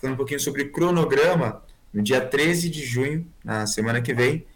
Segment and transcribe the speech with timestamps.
[0.00, 4.46] Falando um pouquinho sobre cronograma, no dia 13 de junho, na semana que vem,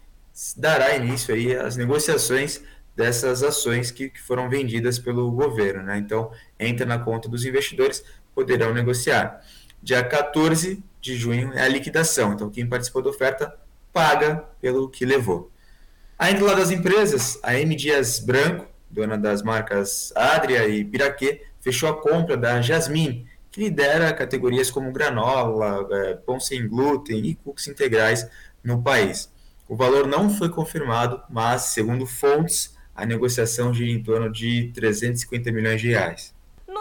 [0.55, 2.61] dará início aí às negociações
[2.95, 5.83] dessas ações que, que foram vendidas pelo governo.
[5.83, 5.97] Né?
[5.97, 8.03] Então, entra na conta dos investidores,
[8.35, 9.41] poderão negociar.
[9.81, 12.31] Dia 14 de junho é a liquidação.
[12.33, 13.53] Então, quem participou da oferta
[13.91, 15.51] paga pelo que levou.
[16.17, 21.89] Ainda lá das empresas, a M Dias Branco, dona das marcas Adria e Piraquê, fechou
[21.89, 27.67] a compra da Jasmine, que lidera categorias como granola, é, pão sem glúten e cookies
[27.67, 28.27] integrais
[28.63, 29.29] no país.
[29.67, 35.51] O valor não foi confirmado, mas, segundo fontes, a negociação gira em torno de 350
[35.51, 36.33] milhões de reais.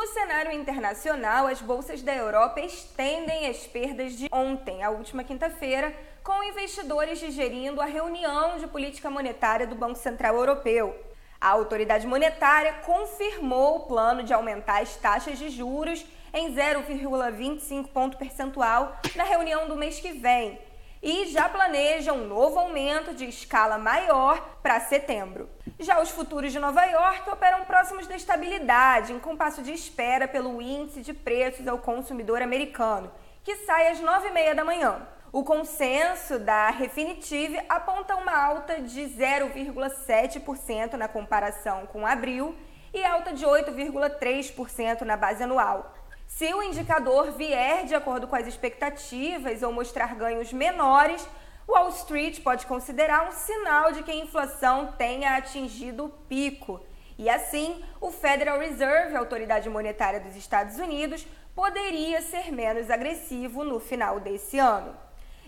[0.03, 5.95] No cenário internacional, as bolsas da Europa estendem as perdas de ontem, a última quinta-feira,
[6.25, 10.93] com investidores digerindo a reunião de política monetária do Banco Central Europeu.
[11.41, 18.17] A autoridade monetária confirmou o plano de aumentar as taxas de juros em 0,25 ponto
[18.17, 20.59] percentual na reunião do mês que vem
[21.01, 25.49] e já planeja um novo aumento de escala maior para setembro.
[25.83, 30.63] Já os futuros de Nova York operam próximos da estabilidade, em compasso de espera pelo
[30.63, 33.11] índice de preços ao consumidor americano,
[33.43, 35.05] que sai às 9h30 da manhã.
[35.33, 42.55] O consenso da Refinitiv aponta uma alta de 0,7% na comparação com abril
[42.95, 45.93] e alta de 8,3% na base anual.
[46.29, 51.27] Se o indicador vier de acordo com as expectativas ou mostrar ganhos menores,
[51.69, 56.81] Wall Street pode considerar um sinal de que a inflação tenha atingido o pico.
[57.19, 63.63] E assim, o Federal Reserve, a autoridade monetária dos Estados Unidos, poderia ser menos agressivo
[63.63, 64.97] no final desse ano.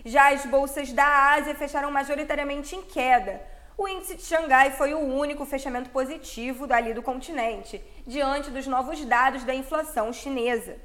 [0.05, 3.41] Já as bolsas da Ásia fecharam majoritariamente em queda.
[3.77, 9.03] O índice de Xangai foi o único fechamento positivo dali do continente, diante dos novos
[9.03, 10.77] dados da inflação chinesa.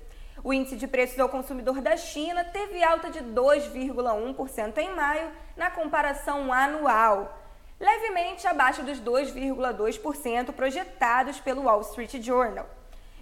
[0.42, 5.70] O índice de preços ao consumidor da China teve alta de 2,1% em maio na
[5.70, 7.38] comparação anual,
[7.78, 12.66] levemente abaixo dos 2,2% projetados pelo Wall Street Journal.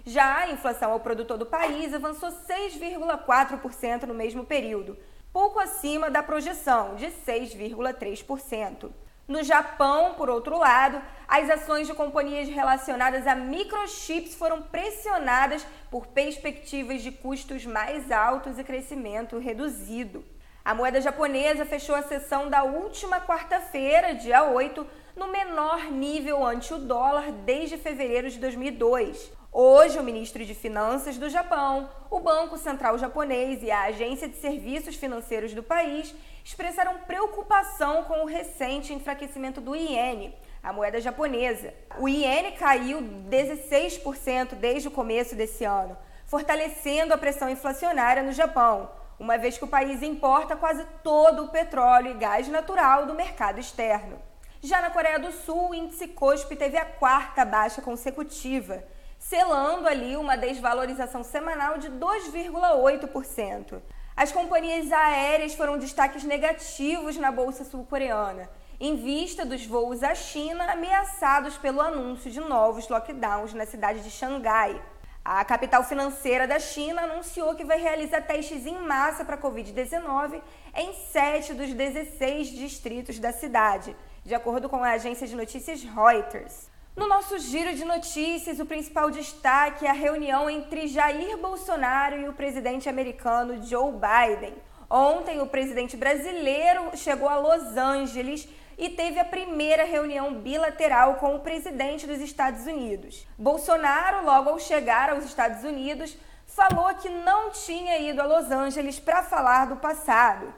[0.05, 4.97] Já a inflação ao produtor do país avançou 6,4% no mesmo período,
[5.33, 8.89] pouco acima da projeção de 6,3%.
[9.29, 16.07] No Japão, por outro lado, as ações de companhias relacionadas a microchips foram pressionadas por
[16.07, 20.25] perspectivas de custos mais altos e crescimento reduzido.
[20.65, 24.83] A moeda japonesa fechou a sessão da última quarta-feira, dia 8,
[25.15, 29.31] no menor nível ante o dólar desde fevereiro de 2002.
[29.51, 34.37] Hoje, o ministro de Finanças do Japão, o Banco Central Japonês e a Agência de
[34.37, 41.73] Serviços Financeiros do país expressaram preocupação com o recente enfraquecimento do iene, a moeda japonesa.
[41.97, 48.91] O iene caiu 16% desde o começo desse ano, fortalecendo a pressão inflacionária no Japão,
[49.19, 53.59] uma vez que o país importa quase todo o petróleo e gás natural do mercado
[53.59, 54.21] externo.
[54.61, 58.83] Já na Coreia do Sul, o índice COSP teve a quarta baixa consecutiva
[59.19, 63.81] selando ali uma desvalorização semanal de 2,8%.
[64.19, 70.69] As companhias aéreas foram destaques negativos na bolsa sul-coreana em vista dos voos à China
[70.73, 74.83] ameaçados pelo anúncio de novos lockdowns na cidade de Xangai.
[75.23, 80.41] A capital financeira da China anunciou que vai realizar testes em massa para a Covid-19
[80.75, 83.95] em sete dos 16 distritos da cidade,
[84.25, 86.67] de acordo com a agência de notícias Reuters.
[86.95, 92.27] No nosso giro de notícias, o principal destaque é a reunião entre Jair Bolsonaro e
[92.27, 94.53] o presidente americano Joe Biden.
[94.89, 98.47] Ontem, o presidente brasileiro chegou a Los Angeles
[98.77, 103.25] e teve a primeira reunião bilateral com o presidente dos Estados Unidos.
[103.37, 108.99] Bolsonaro, logo ao chegar aos Estados Unidos, falou que não tinha ido a Los Angeles
[108.99, 110.53] para falar do passado.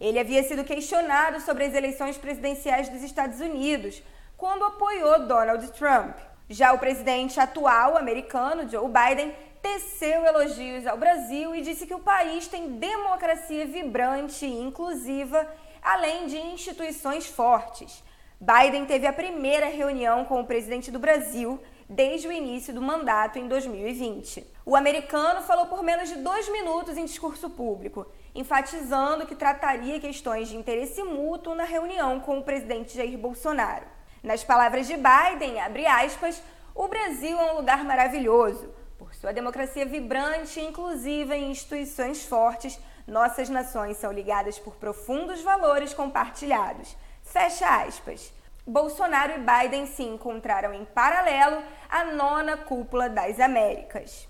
[0.00, 4.02] Ele havia sido questionado sobre as eleições presidenciais dos Estados Unidos,
[4.36, 6.16] quando apoiou Donald Trump.
[6.48, 12.00] Já o presidente atual americano, Joe Biden, teceu elogios ao Brasil e disse que o
[12.00, 15.46] país tem democracia vibrante e inclusiva
[15.82, 18.02] além de instituições fortes.
[18.40, 21.58] Biden teve a primeira reunião com o presidente do Brasil
[21.88, 24.46] desde o início do mandato em 2020.
[24.64, 30.48] O americano falou por menos de dois minutos em discurso público, enfatizando que trataria questões
[30.48, 33.86] de interesse mútuo na reunião com o presidente Jair Bolsonaro.
[34.22, 36.42] Nas palavras de Biden, abre aspas,
[36.74, 38.74] o Brasil é um lugar maravilhoso.
[38.98, 45.94] Por sua democracia vibrante, inclusiva em instituições fortes, nossas nações são ligadas por profundos valores
[45.94, 46.96] compartilhados.
[47.22, 48.32] Fecha aspas.
[48.66, 54.28] Bolsonaro e Biden se encontraram em paralelo à nona cúpula das Américas.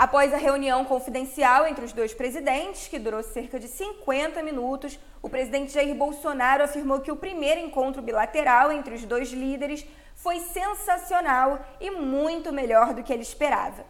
[0.00, 5.28] Após a reunião confidencial entre os dois presidentes, que durou cerca de 50 minutos, o
[5.28, 11.62] presidente Jair Bolsonaro afirmou que o primeiro encontro bilateral entre os dois líderes foi sensacional
[11.78, 13.84] e muito melhor do que ele esperava.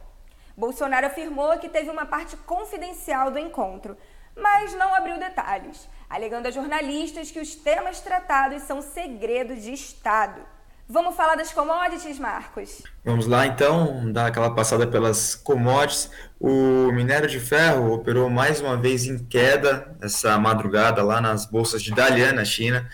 [0.57, 3.97] Bolsonaro afirmou que teve uma parte confidencial do encontro,
[4.35, 10.45] mas não abriu detalhes, alegando a jornalistas que os temas tratados são segredo de Estado.
[10.93, 12.83] Vamos falar das commodities, Marcos?
[13.05, 16.11] Vamos lá então, dar aquela passada pelas commodities.
[16.41, 21.81] O minério de ferro operou mais uma vez em queda essa madrugada lá nas bolsas
[21.81, 22.89] de Dalian, na China,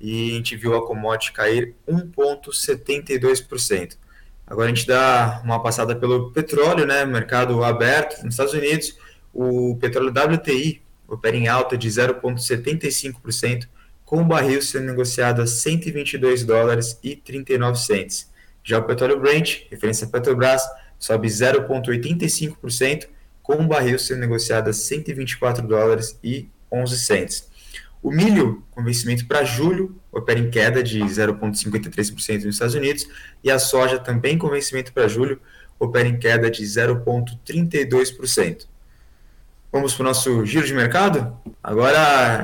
[0.00, 3.98] e a gente viu a commodity cair 1,72%.
[4.46, 7.04] Agora a gente dá uma passada pelo petróleo, né?
[7.04, 8.96] Mercado aberto nos Estados Unidos.
[9.30, 13.68] O petróleo WTI opera em alta de 0,75%,
[14.12, 18.30] com o barril sendo negociado a 122 dólares e 39 centes.
[18.62, 20.62] Já o petróleo Brent, referência Petrobras,
[20.98, 23.08] sobe 0,85%,
[23.42, 27.48] com o barril sendo negociado a 124 dólares e 11 centes.
[28.02, 33.08] O milho, com vencimento para julho, opera em queda de 0,53% nos Estados Unidos,
[33.42, 35.40] e a soja, também com vencimento para julho,
[35.78, 38.66] opera em queda de 0,32%.
[39.72, 41.34] Vamos para o nosso giro de mercado?
[41.62, 41.96] Agora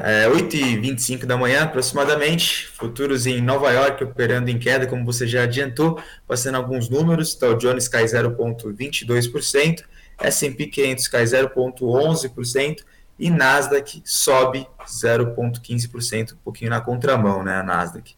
[0.02, 2.66] é 8h25 da manhã, aproximadamente.
[2.68, 7.34] Futuros em Nova York operando em queda, como você já adiantou, passando alguns números.
[7.34, 9.84] Dow Jones cai 0,22%,
[10.18, 12.78] S&P 500 cai 0,11%
[13.18, 18.16] e Nasdaq sobe 0,15%, um pouquinho na contramão, né, a Nasdaq.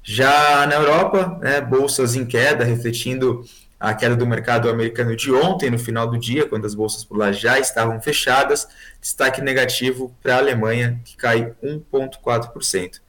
[0.00, 3.44] Já na Europa, né, bolsas em queda, refletindo
[3.84, 7.18] a queda do mercado americano de ontem, no final do dia, quando as bolsas por
[7.18, 8.66] lá já estavam fechadas,
[8.98, 13.00] destaque negativo para a Alemanha, que cai 1,4%.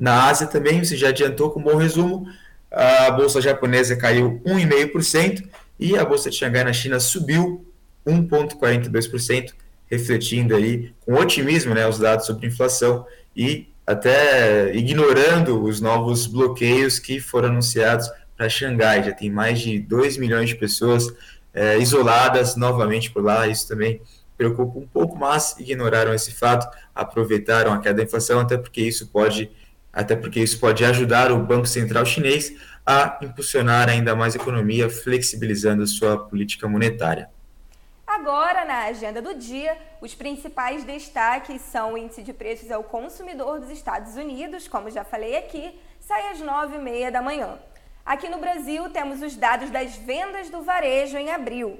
[0.00, 2.26] Na Ásia também, você já adiantou com um bom resumo,
[2.70, 5.46] a bolsa japonesa caiu 1,5%
[5.78, 7.66] e a bolsa de Xangai na China subiu
[8.06, 9.52] 1,42%,
[9.90, 13.04] refletindo aí com otimismo né, os dados sobre inflação
[13.36, 18.10] e até ignorando os novos bloqueios que foram anunciados
[18.42, 19.02] para Xangai.
[19.04, 21.06] Já tem mais de 2 milhões de pessoas
[21.54, 23.46] é, isoladas novamente por lá.
[23.46, 24.00] Isso também
[24.36, 29.06] preocupa um pouco, mas ignoraram esse fato, aproveitaram a queda da inflação, até porque isso
[29.08, 29.50] pode,
[29.92, 32.52] até porque isso pode ajudar o Banco Central chinês
[32.84, 37.30] a impulsionar ainda mais a economia, flexibilizando sua política monetária.
[38.04, 43.60] Agora, na agenda do dia, os principais destaques são o índice de preços ao consumidor
[43.60, 47.56] dos Estados Unidos, como já falei aqui, sai às 9h30 da manhã.
[48.04, 51.78] Aqui no Brasil, temos os dados das vendas do varejo em abril.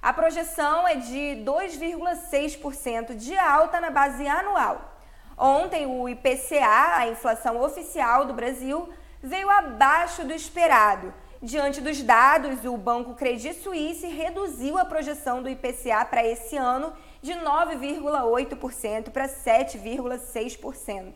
[0.00, 4.92] A projeção é de 2,6% de alta na base anual.
[5.36, 8.88] Ontem, o IPCA, a inflação oficial do Brasil,
[9.20, 11.12] veio abaixo do esperado.
[11.42, 16.92] Diante dos dados, o Banco Credit Suisse reduziu a projeção do IPCA para esse ano
[17.20, 21.14] de 9,8% para 7,6%.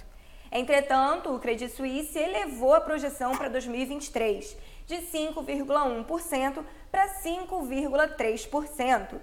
[0.51, 9.21] Entretanto, o Credit Suisse elevou a projeção para 2023 de 5,1% para 5,3%.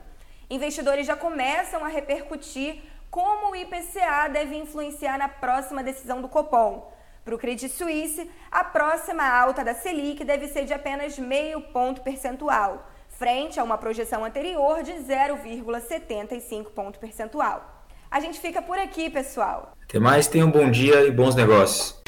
[0.49, 6.91] Investidores já começam a repercutir como o IPCA deve influenciar na próxima decisão do Copom.
[7.23, 12.01] Para o Credit Suisse, a próxima alta da Selic deve ser de apenas meio ponto
[12.01, 17.84] percentual, frente a uma projeção anterior de 0,75 ponto percentual.
[18.15, 19.73] A gente fica por aqui, pessoal.
[19.83, 22.01] Até mais, tenham um bom dia e bons negócios.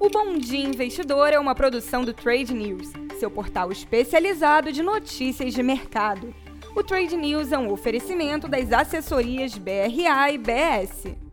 [0.00, 5.54] O Bom Dia Investidor é uma produção do Trade News, seu portal especializado de notícias
[5.54, 6.34] de mercado.
[6.74, 11.29] O Trade News é um oferecimento das assessorias BRA e BS.